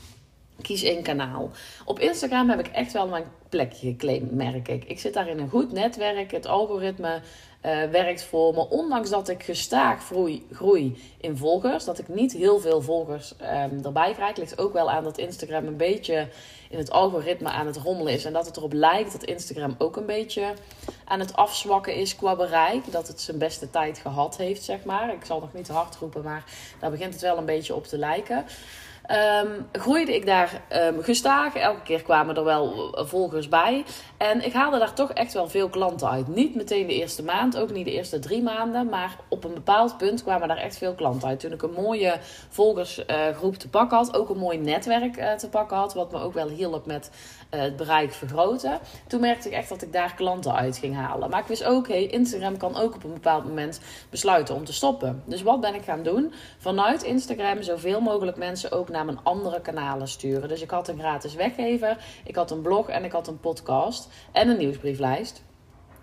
kies 0.62 0.84
één 0.84 1.04
kanaal. 1.04 1.52
Op 1.86 2.00
Instagram 2.00 2.50
heb 2.50 2.60
ik 2.60 2.68
echt 2.68 2.94
wel 2.94 3.08
mijn 3.08 3.26
plekje 3.50 3.88
geclaimd, 3.88 4.32
merk 4.32 4.68
ik. 4.68 4.84
Ik 4.84 5.00
zit 5.00 5.14
daar 5.14 5.28
in 5.28 5.40
een 5.40 5.50
goed 5.50 5.72
netwerk, 5.72 6.32
het 6.32 6.48
algoritme 6.48 7.22
uh, 7.66 7.84
werkt 7.84 8.24
voor 8.24 8.54
me. 8.54 8.70
Ondanks 8.70 9.10
dat 9.10 9.30
ik 9.30 9.44
gestaag 9.44 10.06
groei, 10.06 10.48
groei 10.52 10.98
in 11.18 11.38
volgers, 11.38 11.86
dat 11.86 12.00
ik 12.00 12.08
niet 12.08 12.34
heel 12.34 12.60
veel 12.60 12.82
volgers 12.82 13.34
um, 13.42 13.86
erbij 13.86 14.14
krijg, 14.14 14.38
ligt 14.38 14.60
ook 14.60 14.74
wel 14.74 14.90
aan 14.90 15.04
dat 15.04 15.18
Instagram 15.18 15.66
een 15.66 15.78
beetje 15.78 16.28
in 16.70 16.78
het 16.78 16.92
algoritme 16.92 17.50
aan 17.50 17.66
het 17.66 17.78
rommelen 17.78 18.14
is. 18.14 18.26
En 18.26 18.34
dat 18.34 18.46
het 18.46 18.58
erop 18.58 18.74
lijkt 18.74 19.12
dat 19.12 19.24
Instagram 19.24 19.76
ook 19.78 19.98
een 19.98 20.06
beetje 20.06 20.54
aan 21.06 21.20
het 21.20 21.36
afzwakken 21.36 21.96
is 21.96 22.16
qua 22.16 22.36
bereik. 22.36 22.92
Dat 22.92 23.08
het 23.08 23.22
zijn 23.22 23.38
beste 23.38 23.70
tijd 23.70 23.98
gehad 23.98 24.38
heeft, 24.38 24.64
zeg 24.64 24.84
maar. 24.84 25.14
Ik 25.14 25.26
zal 25.26 25.40
nog 25.40 25.54
niet 25.54 25.66
te 25.66 25.74
hard 25.74 25.96
roepen, 25.96 26.24
maar 26.24 26.44
daar 26.80 26.92
begint 26.92 27.14
het 27.14 27.22
wel 27.22 27.38
een 27.38 27.46
beetje 27.46 27.76
op 27.76 27.86
te 27.86 27.98
lijken. 27.98 28.46
Um, 29.12 29.68
groeide 29.72 30.16
ik 30.16 30.26
daar 30.26 30.62
um, 30.74 31.02
gestaag. 31.04 31.56
Elke 31.56 31.82
keer 31.82 32.02
kwamen 32.02 32.36
er 32.36 32.44
wel 32.44 32.94
volgers 32.94 33.48
bij. 33.48 33.86
En 34.18 34.46
ik 34.46 34.54
haalde 34.54 34.80
daar 34.80 34.94
toch 34.94 35.12
echt 35.12 35.34
wel 35.34 35.48
veel 35.48 35.70
klanten 35.70 36.10
uit. 36.10 36.28
Niet 36.28 36.56
meteen 36.56 36.88
de 36.88 36.94
eerste 36.94 37.24
maand, 37.24 37.58
ook 37.58 37.72
niet 37.72 37.86
de 37.86 37.92
eerste 37.92 38.20
drie 38.20 38.44
maanden. 38.44 38.90
Maar 38.90 39.16
op 39.28 39.44
een 39.44 39.54
bepaald 39.54 39.98
punt 39.98 40.24
kwamen 40.24 40.48
daar 40.48 40.58
echt 40.58 40.78
veel 40.78 40.94
klanten 40.94 41.28
uit. 41.28 41.40
Toen 41.40 41.52
ik 41.52 41.62
een 41.62 41.74
mooie 41.74 42.18
volgersgroep 42.50 43.56
te 43.56 43.70
pakken 43.70 43.98
had. 43.98 44.16
Ook 44.16 44.30
een 44.30 44.38
mooi 44.38 44.58
netwerk 44.58 45.18
uh, 45.18 45.34
te 45.34 45.50
pakken 45.50 45.78
had. 45.78 45.94
Wat 45.94 46.12
me 46.12 46.22
ook 46.22 46.34
wel 46.34 46.48
hielp 46.48 46.86
met 46.86 47.12
het 47.50 47.76
bereik 47.76 48.12
vergroten. 48.12 48.80
Toen 49.08 49.22
merkte 49.22 49.48
ik 49.48 49.54
echt 49.54 49.70
dat 49.70 49.82
ik 49.82 49.94
daar 49.94 50.14
klanten 50.16 50.56
uit 50.56 50.78
ging 50.78 50.96
halen. 50.96 51.30
Maar 51.30 51.40
ik 51.40 51.48
wist 51.48 51.64
ook, 51.64 51.88
hey, 51.88 52.06
Instagram 52.06 52.58
kan 52.58 52.78
ook 52.78 52.96
op 52.96 53.04
een 53.04 53.14
bepaald 53.14 53.46
moment 53.46 53.80
besluiten 54.10 54.56
om 54.56 54.66
te 54.66 54.74
stoppen. 54.74 55.24
Dus 55.26 55.42
wat 55.42 55.62
ben 55.62 55.76
ik 55.76 55.84
gaan 55.84 56.04
doen? 56.04 56.34
Vanuit 56.58 57.04
Instagram 57.04 57.62
zoveel 57.62 58.02
mogelijk 58.02 58.38
mensen 58.38 58.72
ook 58.72 58.90
naar 58.90 59.00
naar 59.00 59.14
mijn 59.14 59.26
andere 59.26 59.62
kanalen 59.62 60.08
sturen. 60.08 60.50
Dus 60.50 60.62
ik 60.62 60.70
had 60.70 60.88
een 60.88 61.00
gratis 61.00 61.34
weggever, 61.34 61.98
ik 62.24 62.36
had 62.36 62.52
een 62.52 62.62
blog 62.62 62.90
en 62.90 63.04
ik 63.04 63.12
had 63.12 63.28
een 63.28 63.40
podcast 63.40 64.10
en 64.32 64.50
een 64.50 64.58
nieuwsbrieflijst. 64.58 65.44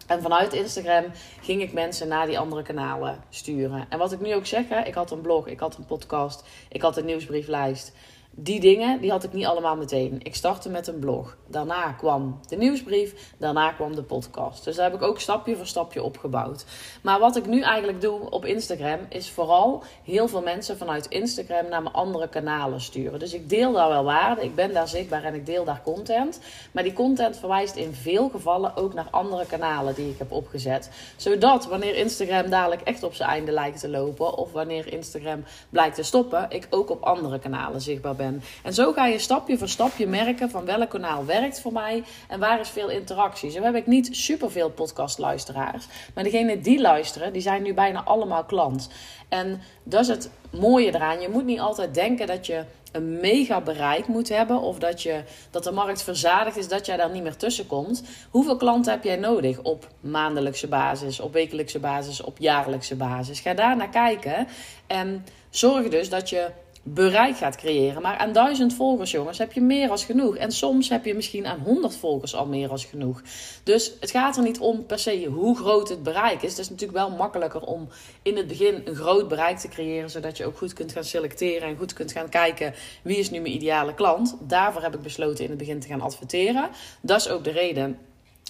En 0.07 0.23
vanuit 0.23 0.53
Instagram 0.53 1.05
ging 1.41 1.63
ik 1.63 1.73
mensen 1.73 2.09
naar 2.09 2.27
die 2.27 2.39
andere 2.39 2.63
kanalen 2.63 3.25
sturen. 3.31 3.87
En 3.89 3.99
wat 3.99 4.13
ik 4.13 4.21
nu 4.21 4.35
ook 4.35 4.47
zeg, 4.47 4.69
hè, 4.69 4.81
ik 4.81 4.95
had 4.95 5.11
een 5.11 5.21
blog, 5.21 5.47
ik 5.47 5.61
had 5.61 5.77
een 5.77 5.85
podcast, 5.85 6.45
ik 6.69 6.83
had 6.83 6.97
een 6.97 7.05
nieuwsbrieflijst 7.05 7.93
die 8.39 8.61
dingen, 8.61 9.01
die 9.01 9.11
had 9.11 9.25
ik 9.25 9.33
niet 9.33 9.47
allemaal 9.47 9.77
meteen. 9.77 10.21
Ik 10.23 10.35
startte 10.35 10.69
met 10.69 10.87
een 10.87 10.99
blog. 10.99 11.37
Daarna 11.47 11.93
kwam 11.93 12.41
de 12.49 12.57
nieuwsbrief. 12.57 13.33
Daarna 13.39 13.73
kwam 13.73 13.95
de 13.95 14.03
podcast. 14.03 14.65
Dus 14.65 14.77
daar 14.77 14.91
heb 14.91 15.01
ik 15.01 15.07
ook 15.07 15.21
stapje 15.21 15.57
voor 15.57 15.67
stapje 15.67 16.03
opgebouwd. 16.03 16.65
Maar 17.03 17.19
wat 17.19 17.37
ik 17.37 17.47
nu 17.47 17.61
eigenlijk 17.61 18.01
doe 18.01 18.31
op 18.31 18.45
Instagram, 18.45 18.99
is 19.09 19.31
vooral 19.31 19.83
heel 20.05 20.29
veel 20.29 20.43
mensen 20.43 20.77
vanuit 20.77 21.07
Instagram 21.07 21.69
naar 21.69 21.83
mijn 21.83 21.95
andere 21.95 22.29
kanalen 22.29 22.81
sturen. 22.81 23.19
Dus 23.19 23.35
ik 23.35 23.49
deel 23.49 23.73
daar 23.73 23.89
wel 23.89 24.05
waarde. 24.05 24.45
Ik 24.45 24.55
ben 24.55 24.73
daar 24.73 24.89
zichtbaar 24.89 25.25
en 25.25 25.35
ik 25.35 25.47
deel 25.47 25.65
daar 25.65 25.83
content. 25.85 26.41
Maar 26.73 26.83
die 26.83 26.93
content 26.93 27.37
verwijst 27.37 27.77
in 27.77 27.95
veel 27.95 28.29
gevallen 28.29 28.77
ook 28.77 28.95
naar 28.95 29.09
andere 29.11 29.47
kanalen 29.47 29.95
die 29.95 30.11
ik 30.11 30.19
heb 30.19 30.33
opgezet. 30.33 30.91
Zodat 31.17 31.67
wanneer 31.67 31.97
Instagram 31.97 32.51
dadelijk 32.51 32.83
echt 32.83 33.03
op 33.03 33.15
zijn 33.15 33.31
einde 33.31 33.53
lijkt 33.53 33.81
te 33.81 33.89
lopen, 33.89 34.37
of 34.37 34.53
wanneer 34.53 34.93
Instagram 34.93 35.45
blijkt 35.71 35.95
te 35.95 36.03
stoppen, 36.03 36.47
ik 36.49 36.67
ook 36.71 36.91
op 36.91 37.03
andere 37.03 37.39
kanalen 37.39 37.81
zichtbaar 37.81 38.17
ben. 38.17 38.26
En 38.63 38.75
zo 38.75 38.93
ga 38.93 39.07
je 39.07 39.19
stapje 39.19 39.59
voor 39.59 39.69
stapje 39.69 40.07
merken 40.07 40.51
van 40.51 40.65
welk 40.65 40.91
kanaal 40.91 41.25
werkt 41.25 41.61
voor 41.61 41.73
mij 41.73 42.03
en 42.29 42.41
waar 42.41 42.61
is 42.61 42.69
veel 42.69 42.91
interactie. 42.91 43.51
Zo 43.51 43.63
heb 43.63 43.75
ik 43.75 43.87
niet 43.87 44.09
superveel 44.17 44.71
podcastluisteraars, 44.71 45.87
maar 46.15 46.25
degene 46.25 46.61
die 46.61 46.81
luisteren, 46.81 47.33
die 47.33 47.43
zijn 47.43 47.63
nu 47.63 47.75
bijna 47.75 48.05
allemaal 48.05 48.45
klant. 48.45 48.89
En 49.29 49.61
dat 49.83 50.01
is 50.01 50.09
het 50.09 50.31
mooie 50.51 50.95
eraan. 50.95 51.21
Je 51.21 51.29
moet 51.29 51.45
niet 51.45 51.61
altijd 51.61 51.95
denken 51.95 52.27
dat 52.27 52.47
je 52.47 52.65
een 52.93 53.21
mega 53.21 53.61
bereik 53.61 54.07
moet 54.07 54.29
hebben 54.29 54.61
of 54.61 54.79
dat, 54.79 55.03
je, 55.03 55.23
dat 55.51 55.65
de 55.65 55.73
markt 55.73 56.03
verzadigd 56.03 56.57
is, 56.57 56.69
dat 56.69 56.87
jij 56.87 56.97
daar 56.97 57.11
niet 57.11 57.23
meer 57.23 57.37
tussen 57.37 57.67
komt. 57.67 58.03
Hoeveel 58.31 58.57
klanten 58.57 58.93
heb 58.93 59.05
jij 59.05 59.17
nodig 59.17 59.63
op 59.63 59.89
maandelijkse 60.01 60.67
basis, 60.67 61.21
op 61.21 61.33
wekelijkse 61.33 61.79
basis, 61.79 62.21
op 62.21 62.39
jaarlijkse 62.39 62.97
basis? 62.97 63.41
Ga 63.41 63.55
daar 63.55 63.77
naar 63.77 63.89
kijken 63.89 64.47
en 64.87 65.27
zorg 65.51 65.89
dus 65.89 66.09
dat 66.09 66.31
je 66.31 66.51
bereik 66.89 67.37
gaat 67.37 67.57
creëren. 67.57 68.03
Maar 68.03 68.17
aan 68.17 68.33
duizend 68.33 68.75
volgers, 68.75 69.11
jongens, 69.11 69.39
heb 69.39 69.53
je 69.53 69.61
meer 69.61 69.91
als 69.91 70.05
genoeg. 70.05 70.37
En 70.37 70.53
soms 70.53 70.89
heb 70.89 71.05
je 71.05 71.15
misschien 71.15 71.47
aan 71.47 71.59
honderd 71.59 71.97
volgers 71.97 72.35
al 72.35 72.47
meer 72.47 72.71
als 72.71 72.85
genoeg. 72.85 73.23
Dus 73.63 73.93
het 74.01 74.11
gaat 74.11 74.37
er 74.37 74.43
niet 74.43 74.59
om 74.59 74.87
per 74.87 74.99
se 74.99 75.25
hoe 75.25 75.57
groot 75.57 75.89
het 75.89 76.03
bereik 76.03 76.43
is. 76.43 76.51
Het 76.51 76.59
is 76.59 76.71
natuurlijk 76.71 76.99
wel 76.99 77.11
makkelijker 77.11 77.61
om 77.61 77.89
in 78.23 78.37
het 78.37 78.47
begin 78.47 78.83
een 78.85 78.95
groot 78.95 79.29
bereik 79.29 79.59
te 79.59 79.69
creëren, 79.69 80.11
zodat 80.11 80.37
je 80.37 80.47
ook 80.47 80.57
goed 80.57 80.73
kunt 80.73 80.93
gaan 80.93 81.05
selecteren 81.05 81.69
en 81.69 81.77
goed 81.77 81.93
kunt 81.93 82.13
gaan 82.13 82.29
kijken 82.29 82.75
wie 83.03 83.17
is 83.17 83.31
nu 83.31 83.41
mijn 83.41 83.55
ideale 83.55 83.95
klant. 83.95 84.37
Daarvoor 84.41 84.83
heb 84.83 84.95
ik 84.95 85.03
besloten 85.03 85.45
in 85.45 85.51
het 85.51 85.59
begin 85.59 85.81
te 85.81 85.89
gaan 85.89 86.01
adverteren. 86.01 86.69
Dat 87.01 87.21
is 87.21 87.29
ook 87.29 87.45
de 87.45 87.51
reden 87.51 87.99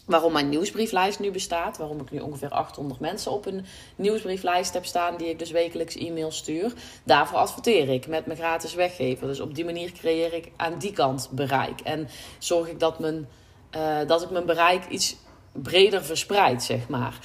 waarom 0.07 0.33
mijn 0.33 0.49
nieuwsbrieflijst 0.49 1.21
nu 1.21 1.31
bestaat. 1.31 1.79
Waarom 1.79 2.01
ik 2.01 2.11
nu 2.11 2.19
ongeveer 2.19 2.51
800 2.51 3.01
mensen 3.01 3.33
op 3.33 3.47
een 3.47 3.65
nieuwsbrieflijst 3.97 4.75
heb 4.75 4.85
staan, 4.85 5.17
die 5.17 5.29
ik 5.29 5.39
dus 5.39 5.51
wekelijks 5.51 5.97
e-mail 5.97 6.31
stuur. 6.31 6.73
Daarvoor 7.05 7.39
adverteer 7.39 7.89
ik 7.89 8.07
met 8.07 8.27
mijn 8.27 8.39
gratis 8.39 8.75
weggever. 8.75 9.27
Dus 9.27 9.41
op 9.41 9.55
die 9.55 9.65
manier 9.65 9.93
creëer 9.93 10.33
ik 10.33 10.51
aan 10.57 10.79
die 10.79 10.93
kant 10.93 11.29
bereik. 11.33 11.81
En 11.81 12.09
zorg 12.39 12.69
ik 12.69 12.81
dat, 12.81 12.99
mijn, 12.99 13.29
uh, 13.77 13.99
dat 14.07 14.23
ik 14.23 14.31
mijn 14.31 14.47
bereik 14.47 14.89
iets 14.89 15.17
breder 15.53 16.05
verspreid, 16.05 16.63
zeg 16.63 16.89
maar. 16.89 17.19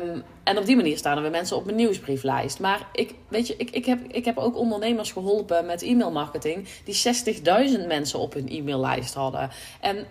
Um, 0.00 0.22
en 0.44 0.58
op 0.58 0.66
die 0.66 0.76
manier 0.76 0.96
staan 0.96 1.16
er 1.16 1.22
weer 1.22 1.30
mensen 1.30 1.56
op 1.56 1.64
mijn 1.64 1.76
nieuwsbrieflijst. 1.76 2.60
Maar 2.60 2.88
ik, 2.92 3.14
weet 3.28 3.46
je, 3.46 3.54
ik, 3.56 3.70
ik, 3.70 3.84
heb, 3.84 4.00
ik 4.08 4.24
heb 4.24 4.38
ook 4.38 4.56
ondernemers 4.56 5.12
geholpen 5.12 5.66
met 5.66 5.82
e-mailmarketing 5.82 6.68
die 6.84 7.02
60.000 7.78 7.86
mensen 7.86 8.18
op 8.18 8.32
hun 8.32 8.48
e-maillijst 8.48 9.14
hadden. 9.14 9.50
En 9.80 10.06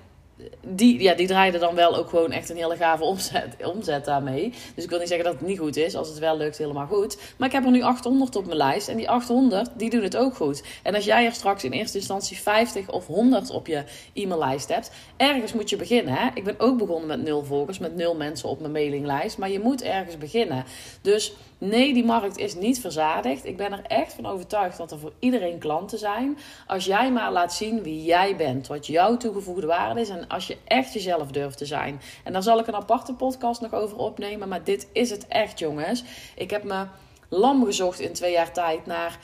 die, 0.67 1.01
ja, 1.01 1.13
die 1.13 1.27
draaiden 1.27 1.59
dan 1.59 1.75
wel 1.75 1.95
ook 1.95 2.09
gewoon 2.09 2.31
echt 2.31 2.49
een 2.49 2.55
hele 2.55 2.75
gave 2.75 3.03
omzet, 3.03 3.55
omzet 3.75 4.05
daarmee. 4.05 4.53
Dus 4.75 4.83
ik 4.83 4.89
wil 4.89 4.99
niet 4.99 5.07
zeggen 5.07 5.25
dat 5.25 5.39
het 5.39 5.47
niet 5.47 5.59
goed 5.59 5.75
is. 5.75 5.95
Als 5.95 6.09
het 6.09 6.19
wel 6.19 6.37
lukt, 6.37 6.57
helemaal 6.57 6.85
goed. 6.85 7.17
Maar 7.37 7.47
ik 7.47 7.53
heb 7.53 7.65
er 7.65 7.71
nu 7.71 7.81
800 7.81 8.35
op 8.35 8.45
mijn 8.45 8.57
lijst. 8.57 8.87
En 8.87 8.97
die 8.97 9.09
800, 9.09 9.69
die 9.75 9.89
doen 9.89 10.03
het 10.03 10.17
ook 10.17 10.35
goed. 10.35 10.63
En 10.83 10.95
als 10.95 11.05
jij 11.05 11.25
er 11.25 11.33
straks 11.33 11.63
in 11.63 11.71
eerste 11.71 11.97
instantie 11.97 12.37
50 12.37 12.89
of 12.89 13.07
100 13.07 13.49
op 13.49 13.67
je 13.67 13.83
e-maillijst 14.13 14.69
hebt. 14.69 14.91
Ergens 15.17 15.53
moet 15.53 15.69
je 15.69 15.75
beginnen. 15.75 16.13
Hè? 16.13 16.29
Ik 16.33 16.43
ben 16.43 16.59
ook 16.59 16.77
begonnen 16.77 17.07
met 17.07 17.21
nul 17.21 17.43
volgers, 17.43 17.79
met 17.79 17.95
nul 17.95 18.15
mensen 18.15 18.49
op 18.49 18.59
mijn 18.59 18.71
mailinglijst. 18.71 19.37
Maar 19.37 19.49
je 19.49 19.59
moet 19.59 19.83
ergens 19.83 20.17
beginnen. 20.17 20.65
Dus 21.01 21.33
Nee, 21.63 21.93
die 21.93 22.05
markt 22.05 22.37
is 22.37 22.55
niet 22.55 22.79
verzadigd. 22.79 23.45
Ik 23.45 23.57
ben 23.57 23.71
er 23.71 23.83
echt 23.87 24.13
van 24.13 24.25
overtuigd 24.25 24.77
dat 24.77 24.91
er 24.91 24.99
voor 24.99 25.13
iedereen 25.19 25.59
klanten 25.59 25.97
zijn. 25.97 26.37
Als 26.67 26.85
jij 26.85 27.11
maar 27.11 27.31
laat 27.31 27.53
zien 27.53 27.83
wie 27.83 28.03
jij 28.03 28.35
bent, 28.35 28.67
wat 28.67 28.87
jouw 28.87 29.17
toegevoegde 29.17 29.67
waarde 29.67 30.01
is 30.01 30.09
en 30.09 30.27
als 30.27 30.47
je 30.47 30.57
echt 30.65 30.93
jezelf 30.93 31.31
durft 31.31 31.57
te 31.57 31.65
zijn. 31.65 32.01
En 32.23 32.33
daar 32.33 32.43
zal 32.43 32.59
ik 32.59 32.67
een 32.67 32.75
aparte 32.75 33.13
podcast 33.13 33.61
nog 33.61 33.73
over 33.73 33.97
opnemen, 33.97 34.47
maar 34.47 34.63
dit 34.63 34.87
is 34.93 35.09
het 35.09 35.27
echt, 35.27 35.59
jongens. 35.59 36.03
Ik 36.35 36.49
heb 36.49 36.63
me 36.63 36.85
lam 37.29 37.65
gezocht 37.65 37.99
in 37.99 38.13
twee 38.13 38.31
jaar 38.31 38.53
tijd 38.53 38.85
naar 38.85 39.19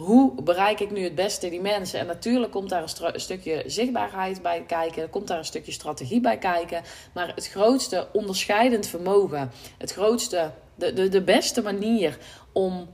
hoe 0.00 0.42
bereik 0.42 0.80
ik 0.80 0.90
nu 0.90 1.04
het 1.04 1.14
beste 1.14 1.48
die 1.48 1.60
mensen? 1.60 2.00
En 2.00 2.06
natuurlijk 2.06 2.52
komt 2.52 2.68
daar 2.68 2.82
een, 2.82 3.20
stukje 3.20 3.62
zichtbaarheid 3.66 4.42
bij 4.42 4.64
kijken, 4.66 5.10
komt 5.10 5.28
daar 5.28 5.38
een 5.38 5.44
stukje 5.44 5.72
strategie 5.72 6.20
bij 6.20 6.38
kijken. 6.38 6.82
Maar 7.14 7.32
het 7.34 7.48
grootste 7.48 8.08
onderscheidend 8.12 8.86
vermogen, 8.86 9.50
het 9.78 9.92
grootste 9.92 10.50
de, 10.74 10.92
de, 10.92 11.08
de 11.08 11.22
beste 11.22 11.62
manier 11.62 12.18
om 12.52 12.88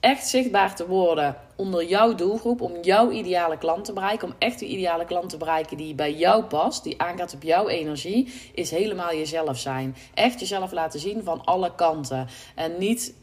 echt 0.00 0.26
zichtbaar 0.26 0.76
te 0.76 0.86
worden 0.86 1.36
onder 1.56 1.84
jouw 1.84 2.14
doelgroep, 2.14 2.60
om 2.60 2.72
jouw 2.82 3.10
ideale 3.10 3.58
klant 3.58 3.84
te 3.84 3.92
bereiken, 3.92 4.28
om 4.28 4.34
echt 4.38 4.58
de 4.58 4.66
ideale 4.66 5.04
klant 5.04 5.28
te 5.28 5.36
bereiken 5.36 5.76
die 5.76 5.94
bij 5.94 6.14
jou 6.14 6.44
past, 6.44 6.84
die 6.84 7.00
aangaat 7.00 7.34
op 7.34 7.42
jouw 7.42 7.68
energie, 7.68 8.32
is 8.54 8.70
helemaal 8.70 9.14
jezelf 9.14 9.58
zijn. 9.58 9.96
Echt 10.14 10.40
jezelf 10.40 10.72
laten 10.72 11.00
zien 11.00 11.24
van 11.24 11.44
alle 11.44 11.74
kanten. 11.74 12.28
En 12.54 12.78
niet 12.78 13.14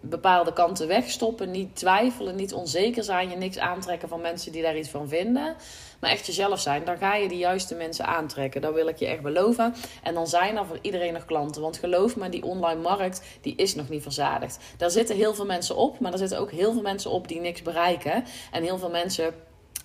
bepaalde 0.00 0.52
kanten 0.52 0.88
wegstoppen, 0.88 1.50
niet 1.50 1.76
twijfelen, 1.76 2.36
niet 2.36 2.54
onzeker 2.54 3.04
zijn, 3.04 3.30
je 3.30 3.36
niks 3.36 3.58
aantrekken 3.58 4.08
van 4.08 4.20
mensen 4.20 4.52
die 4.52 4.62
daar 4.62 4.78
iets 4.78 4.88
van 4.88 5.08
vinden 5.08 5.56
maar 6.00 6.10
echt 6.10 6.26
jezelf 6.26 6.60
zijn, 6.60 6.84
dan 6.84 6.98
ga 6.98 7.14
je 7.14 7.28
de 7.28 7.36
juiste 7.36 7.74
mensen 7.74 8.06
aantrekken. 8.06 8.60
Dat 8.60 8.74
wil 8.74 8.88
ik 8.88 8.96
je 8.96 9.06
echt 9.06 9.22
beloven. 9.22 9.74
En 10.02 10.14
dan 10.14 10.26
zijn 10.26 10.56
er 10.56 10.66
voor 10.66 10.78
iedereen 10.82 11.12
nog 11.12 11.24
klanten. 11.24 11.62
Want 11.62 11.78
geloof 11.78 12.16
me, 12.16 12.28
die 12.28 12.44
online 12.44 12.80
markt, 12.80 13.22
die 13.40 13.54
is 13.56 13.74
nog 13.74 13.88
niet 13.88 14.02
verzadigd. 14.02 14.58
Daar 14.76 14.90
zitten 14.90 15.16
heel 15.16 15.34
veel 15.34 15.46
mensen 15.46 15.76
op, 15.76 16.00
maar 16.00 16.12
er 16.12 16.18
zitten 16.18 16.38
ook 16.38 16.50
heel 16.50 16.72
veel 16.72 16.82
mensen 16.82 17.10
op 17.10 17.28
die 17.28 17.40
niks 17.40 17.62
bereiken. 17.62 18.24
En 18.52 18.62
heel 18.62 18.78
veel 18.78 18.90
mensen 18.90 19.34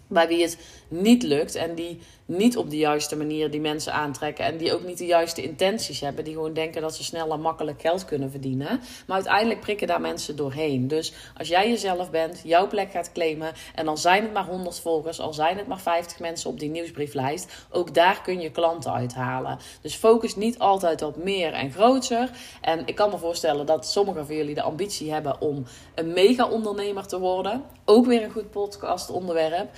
bij 0.07 0.27
wie 0.27 0.41
het 0.41 0.57
niet 0.87 1.23
lukt 1.23 1.55
en 1.55 1.75
die 1.75 1.99
niet 2.25 2.57
op 2.57 2.69
de 2.69 2.77
juiste 2.77 3.15
manier 3.15 3.51
die 3.51 3.61
mensen 3.61 3.93
aantrekken 3.93 4.45
en 4.45 4.57
die 4.57 4.73
ook 4.73 4.83
niet 4.83 4.97
de 4.97 5.05
juiste 5.05 5.41
intenties 5.41 5.99
hebben, 5.99 6.23
die 6.23 6.33
gewoon 6.33 6.53
denken 6.53 6.81
dat 6.81 6.95
ze 6.95 7.03
snel 7.03 7.31
en 7.31 7.41
makkelijk 7.41 7.81
geld 7.81 8.05
kunnen 8.05 8.31
verdienen. 8.31 8.81
Maar 9.07 9.15
uiteindelijk 9.15 9.59
prikken 9.59 9.87
daar 9.87 10.01
mensen 10.01 10.35
doorheen. 10.35 10.87
Dus 10.87 11.13
als 11.37 11.47
jij 11.47 11.69
jezelf 11.69 12.11
bent, 12.11 12.41
jouw 12.43 12.67
plek 12.67 12.91
gaat 12.91 13.11
claimen 13.11 13.53
en 13.75 13.85
dan 13.85 13.97
zijn 13.97 14.23
het 14.23 14.33
maar 14.33 14.45
100 14.45 14.79
volgers, 14.79 15.19
al 15.19 15.33
zijn 15.33 15.57
het 15.57 15.67
maar 15.67 15.79
50 15.79 16.19
mensen 16.19 16.49
op 16.49 16.59
die 16.59 16.69
nieuwsbrieflijst, 16.69 17.65
ook 17.69 17.93
daar 17.93 18.21
kun 18.21 18.39
je 18.39 18.51
klanten 18.51 18.93
uithalen. 18.93 19.59
Dus 19.81 19.95
focus 19.95 20.35
niet 20.35 20.59
altijd 20.59 21.01
op 21.01 21.23
meer 21.23 21.53
en 21.53 21.71
groter. 21.71 22.29
En 22.61 22.81
ik 22.85 22.95
kan 22.95 23.09
me 23.09 23.17
voorstellen 23.17 23.65
dat 23.65 23.87
sommigen 23.87 24.25
van 24.25 24.35
jullie 24.35 24.55
de 24.55 24.61
ambitie 24.61 25.11
hebben 25.11 25.41
om 25.41 25.63
een 25.95 26.13
mega 26.13 26.49
ondernemer 26.49 27.07
te 27.07 27.19
worden. 27.19 27.63
Ook 27.85 28.05
weer 28.05 28.23
een 28.23 28.31
goed 28.31 28.51
podcast 28.51 29.09
onderwerp 29.09 29.69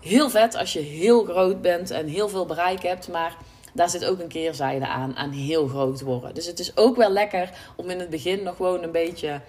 heel 0.00 0.30
vet 0.30 0.56
als 0.56 0.72
je 0.72 0.80
heel 0.80 1.24
groot 1.24 1.60
bent 1.60 1.90
en 1.90 2.06
heel 2.06 2.28
veel 2.28 2.46
bereik 2.46 2.82
hebt. 2.82 3.08
Maar 3.08 3.36
daar 3.74 3.90
zit 3.90 4.04
ook 4.04 4.18
een 4.18 4.28
keerzijde 4.28 4.86
aan, 4.86 5.16
aan 5.16 5.30
heel 5.30 5.68
groot 5.68 6.00
worden. 6.00 6.34
Dus 6.34 6.46
het 6.46 6.58
is 6.58 6.76
ook 6.76 6.96
wel 6.96 7.10
lekker 7.10 7.50
om 7.76 7.90
in 7.90 8.00
het 8.00 8.10
begin 8.10 8.42
nog 8.42 8.56
gewoon 8.56 8.82
een 8.82 8.92
beetje 8.92 9.40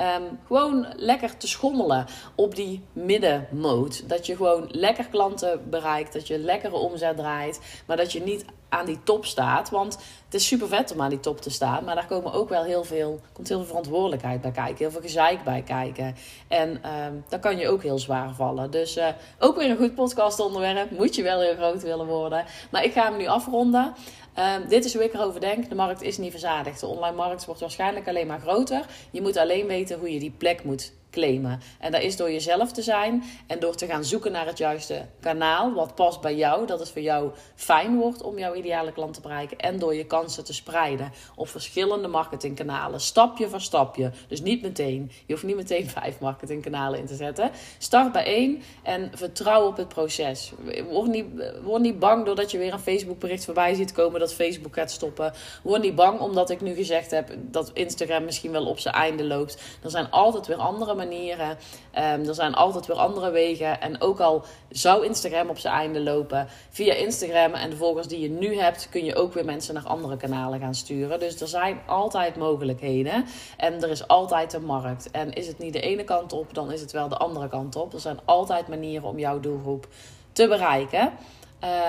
Ehm, 0.00 0.22
gewoon 0.46 0.86
lekker 0.96 1.36
te 1.36 1.48
schommelen 1.48 2.06
op 2.34 2.54
die 2.54 2.82
middenmode. 2.92 4.06
Dat 4.06 4.26
je 4.26 4.36
gewoon 4.36 4.68
lekker 4.70 5.06
klanten 5.08 5.70
bereikt. 5.70 6.12
Dat 6.12 6.26
je 6.26 6.38
lekkere 6.38 6.76
omzet 6.76 7.16
draait. 7.16 7.82
Maar 7.86 7.96
dat 7.96 8.12
je 8.12 8.22
niet 8.22 8.44
aan 8.70 8.86
die 8.86 9.02
top 9.02 9.24
staat. 9.24 9.70
Want 9.70 9.98
het 10.24 10.34
is 10.34 10.46
super 10.46 10.68
vet 10.68 10.92
om 10.92 11.00
aan 11.00 11.08
die 11.08 11.20
top 11.20 11.40
te 11.40 11.50
staan. 11.50 11.84
Maar 11.84 11.94
daar 11.94 12.06
komen 12.06 12.32
ook 12.32 12.48
wel 12.48 12.64
heel 12.64 12.84
veel, 12.84 13.20
komt 13.32 13.48
heel 13.48 13.58
veel 13.58 13.66
verantwoordelijkheid 13.66 14.40
bij 14.40 14.50
kijken. 14.50 14.76
Heel 14.76 14.90
veel 14.90 15.00
gezeik 15.00 15.44
bij 15.44 15.62
kijken. 15.62 16.16
En 16.48 16.68
um, 16.68 17.24
daar 17.28 17.40
kan 17.40 17.58
je 17.58 17.68
ook 17.68 17.82
heel 17.82 17.98
zwaar 17.98 18.34
vallen. 18.34 18.70
Dus 18.70 18.96
uh, 18.96 19.06
ook 19.38 19.56
weer 19.56 19.70
een 19.70 19.76
goed 19.76 19.94
podcast 19.94 20.40
onderwerp. 20.40 20.90
Moet 20.90 21.14
je 21.14 21.22
wel 21.22 21.40
heel 21.40 21.54
groot 21.54 21.82
willen 21.82 22.06
worden. 22.06 22.44
Maar 22.70 22.84
ik 22.84 22.92
ga 22.92 23.04
hem 23.04 23.16
nu 23.16 23.26
afronden. 23.26 23.94
Um, 24.38 24.68
dit 24.68 24.84
is 24.84 24.94
hoe 24.94 25.04
ik 25.04 25.14
erover 25.14 25.40
denk. 25.40 25.68
De 25.68 25.74
markt 25.74 26.02
is 26.02 26.18
niet 26.18 26.30
verzadigd. 26.30 26.80
De 26.80 26.86
online 26.86 27.16
markt 27.16 27.44
wordt 27.44 27.60
waarschijnlijk 27.60 28.08
alleen 28.08 28.26
maar 28.26 28.40
groter. 28.40 28.86
Je 29.10 29.22
moet 29.22 29.36
alleen 29.36 29.66
weten 29.66 29.98
hoe 29.98 30.12
je 30.12 30.18
die 30.18 30.34
plek 30.38 30.64
moet 30.64 30.92
claimen. 31.10 31.60
En 31.78 31.92
dat 31.92 32.02
is 32.02 32.16
door 32.16 32.32
jezelf 32.32 32.72
te 32.72 32.82
zijn 32.82 33.24
en 33.46 33.58
door 33.58 33.74
te 33.74 33.86
gaan 33.86 34.04
zoeken 34.04 34.32
naar 34.32 34.46
het 34.46 34.58
juiste 34.58 35.06
kanaal. 35.20 35.72
Wat 35.72 35.94
past 35.94 36.20
bij 36.20 36.34
jou, 36.34 36.66
dat 36.66 36.78
het 36.78 36.90
voor 36.90 37.02
jou 37.02 37.30
fijn 37.54 37.96
wordt 37.96 38.22
om 38.22 38.38
jouw 38.38 38.54
ideale 38.54 38.92
klant 38.92 39.14
te 39.14 39.20
bereiken. 39.20 39.58
En 39.58 39.78
door 39.78 39.94
je 39.94 40.06
kansen 40.06 40.44
te 40.44 40.52
spreiden 40.52 41.12
op 41.34 41.48
verschillende 41.48 42.08
marketingkanalen. 42.08 43.00
Stapje 43.00 43.48
voor 43.48 43.60
stapje. 43.60 44.12
Dus 44.28 44.40
niet 44.40 44.62
meteen. 44.62 45.10
Je 45.26 45.32
hoeft 45.32 45.44
niet 45.44 45.56
meteen 45.56 45.88
vijf 46.00 46.20
marketingkanalen 46.20 46.98
in 46.98 47.06
te 47.06 47.14
zetten. 47.14 47.50
Start 47.78 48.12
bij 48.12 48.24
één 48.24 48.62
en 48.82 49.10
vertrouw 49.14 49.66
op 49.66 49.76
het 49.76 49.88
proces. 49.88 50.52
Word 50.90 51.10
niet, 51.10 51.26
word 51.62 51.82
niet 51.82 51.98
bang 51.98 52.24
doordat 52.24 52.50
je 52.50 52.58
weer 52.58 52.72
een 52.72 52.78
Facebook 52.78 53.18
bericht 53.18 53.44
voorbij 53.44 53.74
ziet 53.74 53.92
komen 53.92 54.20
dat 54.20 54.34
Facebook 54.34 54.74
gaat 54.74 54.90
stoppen. 54.90 55.32
Word 55.62 55.82
niet 55.82 55.94
bang 55.94 56.20
omdat 56.20 56.50
ik 56.50 56.60
nu 56.60 56.74
gezegd 56.74 57.10
heb 57.10 57.30
dat 57.40 57.70
Instagram 57.74 58.24
misschien 58.24 58.52
wel 58.52 58.66
op 58.66 58.78
zijn 58.78 58.94
einde 58.94 59.24
loopt. 59.24 59.62
Er 59.82 59.90
zijn 59.90 60.10
altijd 60.10 60.46
weer 60.46 60.56
andere 60.56 60.94
manieren. 61.06 61.48
Um, 61.48 62.28
er 62.28 62.34
zijn 62.34 62.54
altijd 62.54 62.86
weer 62.86 62.96
andere 62.96 63.30
wegen. 63.30 63.80
En 63.80 64.00
ook 64.00 64.20
al 64.20 64.44
zou 64.68 65.04
Instagram 65.04 65.48
op 65.48 65.58
zijn 65.58 65.74
einde 65.74 66.00
lopen, 66.00 66.48
via 66.70 66.94
Instagram 66.94 67.54
en 67.54 67.70
de 67.70 67.76
volgers 67.76 68.06
die 68.06 68.20
je 68.20 68.30
nu 68.30 68.58
hebt, 68.58 68.88
kun 68.90 69.04
je 69.04 69.16
ook 69.16 69.32
weer 69.32 69.44
mensen 69.44 69.74
naar 69.74 69.86
andere 69.86 70.16
kanalen 70.16 70.60
gaan 70.60 70.74
sturen. 70.74 71.18
Dus 71.18 71.40
er 71.40 71.48
zijn 71.48 71.80
altijd 71.86 72.36
mogelijkheden. 72.36 73.24
En 73.56 73.82
er 73.82 73.90
is 73.90 74.08
altijd 74.08 74.52
een 74.52 74.64
markt. 74.64 75.10
En 75.10 75.32
is 75.32 75.46
het 75.46 75.58
niet 75.58 75.72
de 75.72 75.80
ene 75.80 76.04
kant 76.04 76.32
op, 76.32 76.54
dan 76.54 76.72
is 76.72 76.80
het 76.80 76.92
wel 76.92 77.08
de 77.08 77.16
andere 77.16 77.48
kant 77.48 77.76
op. 77.76 77.92
Er 77.92 78.00
zijn 78.00 78.18
altijd 78.24 78.68
manieren 78.68 79.08
om 79.08 79.18
jouw 79.18 79.40
doelgroep 79.40 79.88
te 80.32 80.48
bereiken. 80.48 81.12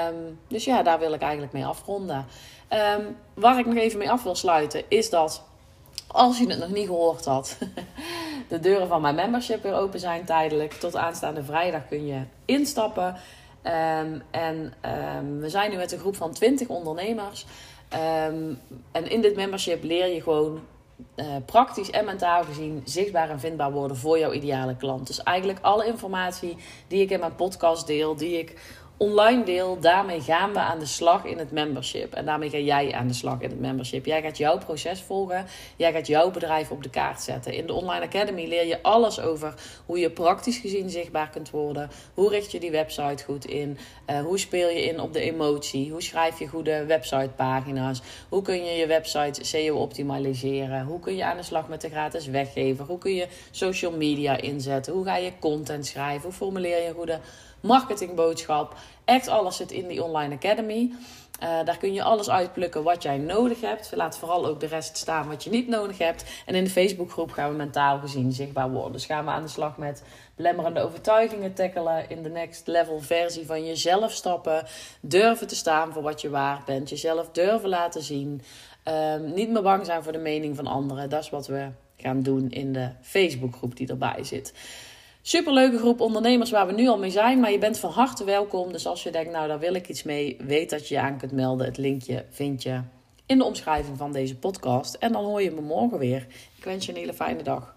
Um, 0.08 0.39
dus 0.48 0.65
ja, 0.65 0.84
daar 0.84 1.00
wil 1.00 1.13
ik 1.13 1.22
eigenlijk 1.22 1.53
mee 1.53 1.65
afronden. 1.65 2.25
Um, 2.98 3.18
waar 3.34 3.60
ik 3.60 3.65
nog 3.65 3.75
even 3.75 3.98
mee 3.98 4.12
af 4.12 4.24
wil 4.24 4.36
sluiten, 4.36 4.84
is 4.88 5.10
dat 5.10 5.44
als 6.08 6.38
je 6.38 6.48
het 6.48 6.60
nog 6.60 6.70
niet 6.70 6.88
gehoord 6.88 7.25
had, 7.25 7.58
de 8.51 8.60
deuren 8.60 8.88
van 8.88 9.01
mijn 9.01 9.15
membership 9.15 9.63
weer 9.63 9.74
open 9.74 10.00
zijn 10.00 10.25
tijdelijk. 10.25 10.74
Tot 10.74 10.96
aanstaande 10.96 11.43
vrijdag 11.43 11.88
kun 11.88 12.05
je 12.05 12.22
instappen. 12.46 13.15
Um, 13.63 14.22
en 14.31 14.74
um, 15.17 15.39
we 15.39 15.50
zijn 15.50 15.72
nu 15.72 15.77
met 15.77 15.91
een 15.91 16.00
groep 16.00 16.15
van 16.15 16.31
20 16.31 16.67
ondernemers. 16.67 17.46
Um, 17.93 18.60
en 18.91 19.10
in 19.10 19.22
dit 19.22 19.36
membership 19.36 19.84
leer 19.84 20.08
je 20.08 20.22
gewoon 20.22 20.62
uh, 21.15 21.25
praktisch 21.46 21.89
en 21.89 22.05
mentaal 22.05 22.43
gezien 22.43 22.81
zichtbaar 22.86 23.29
en 23.29 23.39
vindbaar 23.39 23.72
worden 23.72 23.98
voor 23.98 24.20
jouw 24.20 24.31
ideale 24.31 24.75
klant. 24.75 25.08
Dus 25.08 25.24
eigenlijk 25.24 25.60
alle 25.62 25.86
informatie 25.86 26.58
die 26.88 27.01
ik 27.01 27.10
in 27.10 27.20
mijn 27.20 27.36
podcast 27.36 27.88
deel, 27.88 28.15
die 28.15 28.39
ik 28.39 28.79
online 29.01 29.43
deel, 29.43 29.79
daarmee 29.79 30.22
gaan 30.22 30.53
we 30.53 30.60
aan 30.60 30.79
de 30.79 30.86
slag 30.86 31.25
in 31.25 31.38
het 31.38 31.51
membership. 31.51 32.13
En 32.13 32.25
daarmee 32.25 32.50
ga 32.50 32.58
jij 32.58 32.93
aan 32.93 33.08
de 33.08 33.13
slag 33.13 33.41
in 33.41 33.50
het 33.50 33.60
membership. 33.60 34.05
Jij 34.05 34.22
gaat 34.22 34.38
jouw 34.38 34.58
proces 34.58 35.01
volgen. 35.01 35.46
Jij 35.75 35.91
gaat 35.91 36.08
jouw 36.08 36.31
bedrijf 36.31 36.72
op 36.72 36.84
de 36.84 36.89
kaart 36.89 37.22
zetten. 37.22 37.53
In 37.53 37.65
de 37.65 37.74
Online 37.74 38.05
Academy 38.05 38.48
leer 38.48 38.67
je 38.67 38.84
alles 38.84 39.20
over 39.20 39.53
hoe 39.86 40.00
je 40.00 40.10
praktisch 40.10 40.58
gezien 40.58 40.89
zichtbaar 40.89 41.29
kunt 41.29 41.50
worden. 41.50 41.89
Hoe 42.13 42.29
richt 42.29 42.51
je 42.51 42.60
die 42.60 42.72
website 42.72 43.24
goed 43.24 43.46
in? 43.46 43.77
Uh, 44.10 44.22
hoe 44.22 44.39
speel 44.39 44.70
je 44.70 44.84
in 44.84 45.00
op 45.00 45.13
de 45.13 45.20
emotie? 45.20 45.91
Hoe 45.91 46.01
schrijf 46.01 46.39
je 46.39 46.48
goede 46.48 46.86
websitepagina's? 46.86 48.01
Hoe 48.29 48.41
kun 48.41 48.65
je 48.65 48.72
je 48.72 48.88
website 48.88 49.43
SEO 49.43 49.75
optimaliseren? 49.75 50.86
Hoe 50.86 51.00
kun 51.00 51.15
je 51.15 51.25
aan 51.25 51.38
de 51.38 51.43
slag 51.43 51.67
met 51.67 51.81
de 51.81 51.89
gratis 51.89 52.25
weggever? 52.25 52.86
Hoe 52.86 52.98
kun 52.98 53.13
je 53.13 53.27
social 53.51 53.91
media 53.91 54.38
inzetten? 54.38 54.93
Hoe 54.93 55.05
ga 55.05 55.15
je 55.15 55.31
content 55.39 55.86
schrijven? 55.86 56.24
Hoe 56.24 56.31
formuleer 56.31 56.81
je 56.81 56.88
een 56.88 56.93
goede 56.93 57.20
marketingboodschap. 57.62 58.75
Echt 59.06 59.27
alles 59.27 59.56
zit 59.56 59.72
in 59.72 59.88
die 59.88 60.03
Online 60.03 60.36
Academy. 60.36 60.91
Uh, 61.44 61.50
daar 61.65 61.77
kun 61.77 61.94
je 61.94 62.03
alles 62.03 62.30
uitplukken 62.30 62.84
wat 62.84 63.03
jij 63.03 63.18
nodig 63.18 63.62
hebt. 63.62 63.91
Laat 63.96 64.18
vooral 64.18 64.46
ook 64.46 64.60
de 64.60 64.68
rest 64.68 64.98
staan 64.98 65.27
wat 65.27 65.44
je 65.44 65.50
niet 65.50 65.68
nodig 65.68 65.98
hebt. 65.98 66.25
En 66.46 66.56
in 66.56 66.63
de 66.63 66.70
Facebookgroep 66.70 67.32
gaan 67.32 67.50
we 67.50 67.56
mentaal 67.56 68.00
gezien 68.00 68.32
zichtbaar 68.32 68.72
worden. 68.72 68.91
Dus 68.91 69.06
gaan 69.06 69.25
we 69.25 69.32
aan 69.32 69.41
de 69.41 69.48
slag 69.48 69.77
met 69.77 70.03
belemmerende 70.36 70.82
overtuigingen 70.82 71.53
tackelen. 71.53 72.10
In 72.10 72.24
de 72.24 72.30
next 72.30 72.68
level 72.68 73.00
versie 73.00 73.46
van 73.46 73.65
jezelf 73.65 74.12
stappen. 74.12 74.65
Durven 75.00 75.48
te 75.48 75.56
staan 75.56 75.94
voor 75.94 76.01
wat 76.01 76.22
je 76.22 76.30
waard 76.30 76.65
bent. 76.65 76.89
Jezelf 76.89 77.30
durven 77.32 77.70
laten 77.70 78.01
zien. 78.01 78.41
Um, 78.86 79.34
niet 79.34 79.50
meer 79.50 79.62
bang 79.62 79.86
zijn 79.86 80.03
voor 80.03 80.12
de 80.12 80.18
mening 80.18 80.56
van 80.56 80.68
anderen. 80.68 81.10
Dat 81.10 81.24
is 81.24 81.30
wat 81.30 81.48
we 81.48 81.68
gaan 81.98 82.22
doen 82.22 82.50
in 82.50 82.74
de 82.74 82.89
Facebookgroep 83.01 83.75
die 83.75 83.88
erbij 83.88 84.24
zit. 84.24 84.53
Superleuke 85.22 85.78
groep 85.78 86.00
ondernemers 86.00 86.51
waar 86.51 86.68
we 86.68 86.74
nu 86.74 86.88
al 86.88 86.98
mee 86.98 87.10
zijn. 87.10 87.40
Maar 87.40 87.51
je 87.51 87.58
bent 87.58 87.80
van 87.80 87.92
harte 87.92 88.24
welkom. 88.24 88.72
Dus 88.72 88.86
als 88.88 89.04
je 89.04 89.12
denkt, 89.12 89.32
nou 89.32 89.48
daar 89.48 89.60
wil 89.60 89.74
ik 89.74 89.90
iets 89.90 90.04
mee. 90.04 90.38
Weet 90.40 90.70
dat 90.70 90.88
je 90.88 90.96
je 90.96 91.01
aan 91.01 91.18
kunt 91.18 91.32
melden. 91.32 91.66
Het 91.66 91.78
linkje 91.78 92.25
vind 92.30 92.63
je 92.63 92.82
in 93.25 93.38
de 93.38 93.44
omschrijving 93.44 93.98
van 93.98 94.12
deze 94.12 94.36
podcast. 94.36 94.94
En 94.94 95.12
dan 95.12 95.24
hoor 95.24 95.42
je 95.42 95.51
me 95.51 95.62
morgen 95.62 95.98
weer. 95.98 96.28
Ik 96.58 96.63
wens 96.63 96.86
je 96.86 96.92
een 96.92 96.98
hele 96.98 97.13
fijne 97.13 97.44
dag. 97.44 97.75